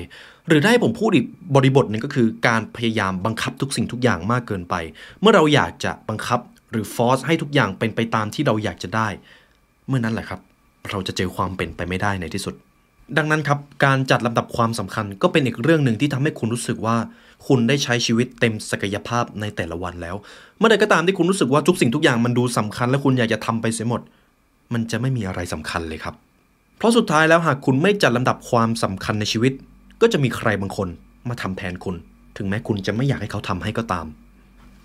[0.48, 4.74] หรือได้ผมพูดอีกบริบทหนึ่งก็คือ การพยายามบังคับทุกสิ่งทุกอย่างมากเกินไป
[5.20, 9.08] เมื่อเราอยากจะบังคับหรือฟอสให้ทุกอย่างเป็นไปตามที่เราอยากจะได้
[9.88, 10.40] เมื่อนั้นแหละครับ
[10.90, 12.54] เราจะเจอความเป็นไปไม่ได้ในที่สุด
[13.18, 16.96] ดังนั้นครับการจัดลำดับความสำคัญก็เป็นอีกเรื่องหนึ่งที่ทำให้คุณรู้สึกว่า
[17.46, 20.16] คุณได้ใช้ชีวิตเต็มศักยภาพในแต่ละวันแล้ว
[20.58, 24.00] เมื่อใดก็ตามที่คุณรู้สึกว่าทุกสิ่งทุกอย่างมันดูสำคัญและคุณอยากจะทำไปเสียหมด
[24.72, 26.14] มันจะไม่มีอะไรสำคัญเลยครับ
[26.78, 29.52] เพราะสุดท้ายแล้วหากคุณไม่จัดลำดับความสำคัญในชีวิต
[30.00, 30.88] ก็จะมีใครบางคน
[31.28, 31.96] มาทำแทนคุณ
[32.36, 34.06] ถึงแม้คุณจะไม่อยากให้เขาทำให้ก็ตาม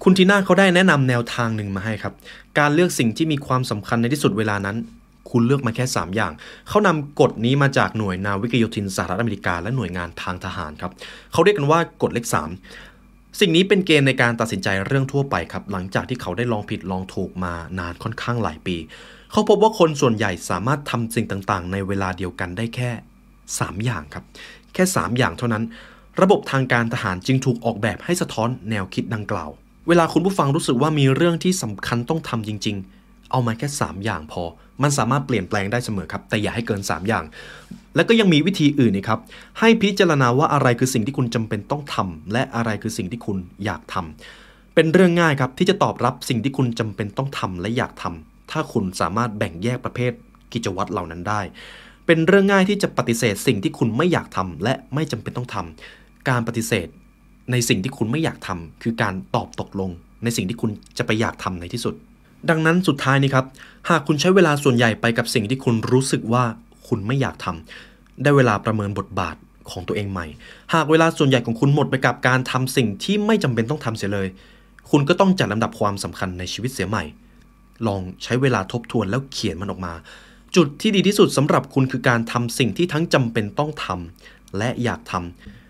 [0.04, 2.14] คุณทีน่าเขาได้แนะนำแนวทางหนึ่งมาให้ครับ
[2.60, 4.78] การเลือกสิ่งที่มีความสำคัญในที่สุดเวลานั้น
[5.32, 6.32] คุณเลือกมาแค่ 3 อย่าง
[6.70, 10.92] เขานำกฎนี้มาจากหน่วยนาวิกโยธินสหรัฐอเมริกา และหน่วยงานทางทหารครับ
[11.32, 12.26] เขาเรียกกันว่ากฎเลข
[12.82, 18.78] 3 สิ่งนี้เป็นเกณฑ์ในการตัดสินใจเรื่องทั่วไปครับ หลังจากที่เขาได้ลองผิดลองถูกมานานค่อนข้างหลายปี
[19.32, 22.92] เขาพบว่าคนส่วนใหญ่สามารถทำสิ่งต่างๆ ในเวลาเดียวกันได้แค่
[23.38, 24.24] 3 อย่างครับ
[24.74, 25.64] แค่ 3 อย่างเท่านั้น
[26.22, 29.50] ระบบทางการทหารจึงถูกออกแบบให้สะท้อนแนวคิดดังกล่าว
[29.88, 34.44] เวลาคุณผู้ฟังรู้สึกว่ามีเรื่องที่สำคัญต้องทำจริง ๆ เอามาแค่ 3 อย่างพอ
[34.82, 37.24] มันสามารถเปลี่ยนแปลงได้เสมอครับ แต่อย่าให้เกิน 3 อย่าง
[37.96, 39.20] แล้วก็ยังมีวิธีอื่นนะครับ
[39.60, 50.12] ให้พิจารณาว่าอะไรคือสิ่งที่คุณจำเป็นต้องทำและอะไรคือสิ่งที่คุณอยากทำเป็นเรื่องง่ายครับที่จะตอบรับสิ่งที่คุณจำเป็นต้องทำและอยากทำถ้าคุณสามารถแบ่งแยกประเภท
[50.54, 51.42] กิจวัตรเหล่านั้นได้
[52.06, 56.88] เป็นเรื่องง่ายที่จะปฏิเสธสิ่งที่คุณไม่อยากทำและไม่จำเป็นต้องทำการปฏิเสธ
[57.52, 59.90] ในสิ่งที่คุณไม่อยากทำคือการตอบตกลง
[60.24, 61.96] ในสิ่งที่คุณจะไปอยากทำในที่สุด
[62.50, 63.46] ดังนั้นสุดท้ายนี้ครับ
[63.90, 66.44] หากคุณใช้เวลาส่วนใหญ่ไปกับสิ่งที่คุณรู้สึกว่า
[66.88, 69.36] คุณไม่อยากทำได้เวลาประเมินบทบาท
[69.70, 70.26] ของตัวเองใหม่
[70.74, 74.28] หากเวลาส่วนใหญ่ของคุณหมดไปกับการทำสิ่งที่ไม่จำเป็นต้องทำเสียเลย
[74.90, 77.04] คุณก็ต้องจัดลำดับความสำคัญในชีวิตเสียใหม่
[77.88, 79.94] ลองใช้เวลาทบทวนแล้วเขียนมันออกมา
[80.56, 85.14] จุดที่ดีที่สุดสำหรับคุณคือการทำสิ่งที่ทั้งจำเป็นต้องทำและอยากท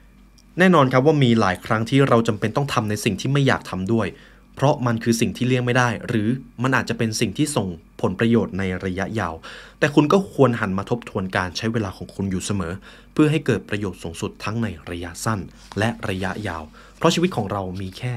[0.02, 4.08] ำแน่นอนครับว่ามีหลายครั้งที่เราจำเป็นต้องทำในสิ่งที่ไม่อยากทำด้วย
[4.58, 6.28] เพราะมันคือสิ่งที่เลี่ยงไม่ได้ หรือ
[6.63, 7.67] มันอาจจะเป็นสิ่งที่ส่ง
[8.02, 9.34] ผลประโยชน์ในระยะยาว
[9.80, 12.74] แต่คุณก็ควรหันมาทบทวนการใช้เวลาของคุณอยู่เสมอ
[13.13, 15.39] เพื่อให้เกิดประโยชน์สูงสุดทั้งในระยะสั้น
[15.80, 16.63] และระยะยาว
[16.98, 18.13] เพราะชีวิตของเรามีแค่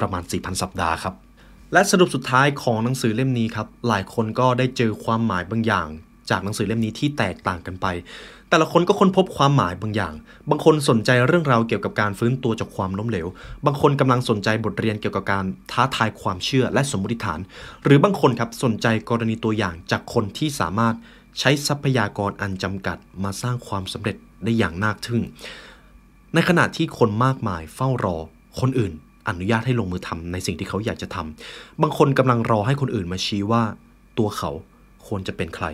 [0.00, 1.14] ประมาณ 4,000 สัปดาห์ครับ
[1.72, 5.88] และสรุปสุดท้ายของหนังสือเล่มนี้ครับ หลายคนก็ได้เจอความหมายบางอย่าง
[6.30, 7.86] จากหนังสือเล่มนี้ที่แตกต่างกันไป
[8.52, 10.14] แต่ละคนก็ค้นพบความหมายบางอย่าง
[10.50, 13.26] บางคนสนใจเรื่องราวเกี่ยวกับการฟื้นตัวจากความล้มเหลว
[13.66, 17.40] บางคนกำลังสนใจบทเรียนเกี่ยวกับการท้าทายความเชื่อและสมมติฐาน
[17.84, 20.94] หรือบางคนครับสนใจกรณีตัวอย่างจากคนที่สามารถ
[21.38, 25.22] ใช้ทรัพยากรอันจำกัดมาสร้างความสำเร็จได้อย่างน่าทึ่ง
[26.34, 28.16] ในขณะที่คนมากมายเฝ้ารอ
[28.60, 28.92] คนอื่น
[29.28, 33.62] อนุญาตให้ลงมือทำในสิ่งที่เขาอยากจะทำบางคนกำลังรอให้คนอื่นมาชี้ว่า
[34.18, 34.50] ตัวเขา
[35.06, 35.66] ควรจะเป็นใคร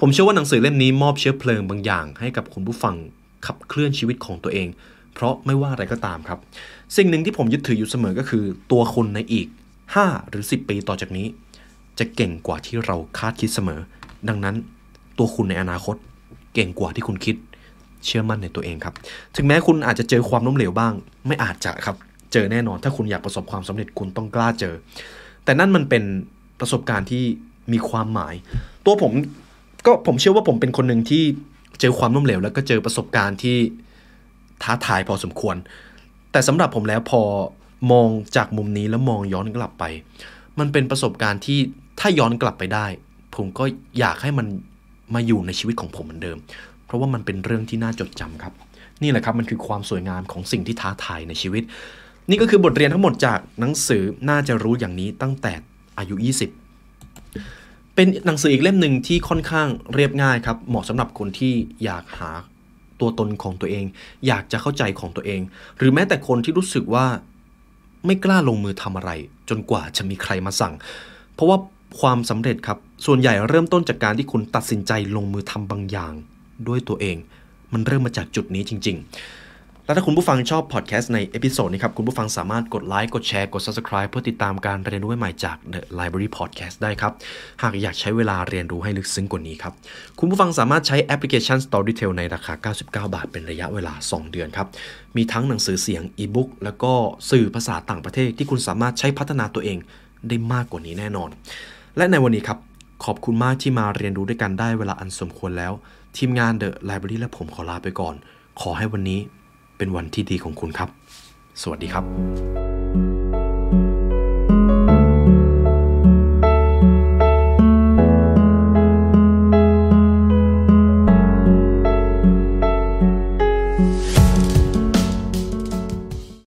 [0.00, 2.94] ผมเชื่อว่าหนังสือเล่มนี้มอบเชื้อเพลิงบางอย่าง ให้กับคุณผู้ฟัง
[3.46, 4.68] ขับเคลื่อนชีวิตของตัวเอง
[5.14, 6.38] เพราะไม่ว่าอะไรก็ตามครับ
[6.96, 9.46] สิ่งหนึ่งที่ผมยึดถืออยู่เสมอก็คือ ตัวคุณในอีก
[9.88, 11.26] 5 หรือ 10 ปีต่อจากนี้
[11.98, 13.80] จะเก่งกว่าที่เราคาดคิดเสมอ
[14.28, 14.54] ดังนั้น
[15.18, 15.96] ตัวคุณในอนาคต
[16.54, 17.36] เก่งกว่าที่คุณคิด
[18.04, 18.94] เชื่อมั่นในตัวเองครับ
[19.36, 20.92] ถึงแม้คุณอาจจะเจอความล้มเหลวบ้าง
[21.26, 21.96] ไม่อาจจะครับ
[22.32, 24.74] เจอแน่นอน ถ้าคุณอยากประสบความสำเร็จคุณต้องกล้าเจอ
[25.44, 26.02] แต่นั่นมันเป็น
[26.60, 27.24] ประสบการณ์ที่
[27.72, 28.34] มีความหมาย
[28.84, 29.12] ตัวผม
[29.86, 31.24] ก็ผมเชื่อว่าผมเป็นคนหนึ่งที่
[31.80, 33.56] เจอความล้มเหลว แล้วก็เจอประสบการณ์ที่
[34.62, 35.56] ท้าทายพอสมควร
[36.32, 37.22] แต่สำหรับผมแล้วพอ
[37.92, 39.84] มองจากมุมนี้แล้วมองย้อนกลับไป
[40.58, 41.58] มันเป็นประสบการณ์ที่
[42.00, 42.86] ถ้าย้อนกลับไปได้
[43.36, 43.64] ผมก็
[43.98, 44.46] อยากให้มัน
[45.14, 46.38] มาอยู่ในชีวิตของผมเหมือนเดิม
[46.86, 48.52] เพราะว่ามันเป็นเรื่องที่น่าจดจำครับ
[49.02, 51.62] นี่แหละครับมันคือความสวยงามของสิ่งที่ท้าทายในชีวิต
[52.30, 55.52] นี่ก็คือบทเรียนทั้งหมดจากหนังสือน่าจะรู้อย่างนี้ตั้งแต่
[55.98, 56.14] อายุ
[56.46, 56.63] 20
[57.94, 61.54] เป็นหนังสืออีกเล่มหนึ่งที่ค่อนข้างเรียบง่ายครับ เหมาะสำหรับคนที่
[61.84, 62.30] อยากหา
[63.00, 63.84] ตัวตนของตัวเอง
[64.26, 65.40] อยากจะเข้าใจของตัวเอง
[65.78, 67.06] หรือแม้แต่คนที่รู้สึกว่า
[68.06, 69.10] ไม่กล้าลงมือทำอะไร
[69.48, 70.74] จนกว่าจะมีใครมาสั่ง
[71.34, 71.58] เพราะว่า
[72.00, 76.12] ความสำเร็จครับ ส่วนใหญ่เริ่มต้นจากการที่คุณตัดสินใจลงมือทำบางอย่าง
[76.68, 77.16] ด้วยตัวเอง
[77.72, 79.43] มันเริ่มมาจากจุดนี้จริง ๆ
[79.86, 87.12] แล้วถ้าคุณผู้ฟังชอบพอดแคสต์ใน episode นี้ครับ คุณผู้ฟังสามารถกดไลค์กดแชร์กด Subscribe เพื่อติดตามการเรียนรู้ใหม่จาก The Library Podcast ได้ครับ
[87.62, 89.72] หากอยากใช้เวลาเรียนรู้ให้ลึกซึ้งกว่านี้ครับ
[90.18, 92.52] คุณผู้ฟังสามารถใช้แอปพลิเคชัน Storytel ในราคา
[92.84, 94.68] 99 บาท เป็นระยะเวลา 2 เดือนครับ
[95.16, 96.92] มีทั้งหนังสือเสียงอีบุ๊กแล้วก็
[97.30, 99.78] สื่อภาษาต่างประเทศที่คุณสามารถใช้พัฒนาตัวเอง
[100.28, 101.30] ได้มากกว่านี้แน่นอน
[101.96, 102.58] และในวันนี้ครับ
[103.04, 105.72] ขอบคุณมากที่มาเรียนรู้ด้วยกันได้เวลาอันสมควรแล้ว
[106.16, 108.14] ทีมงาน The Library และผมขอลาไปก่อน
[108.60, 109.20] ขอให้วันนี้
[109.76, 110.90] เป็นวันที่ดีของคุณครับ
[111.62, 112.04] สวัสดีครับ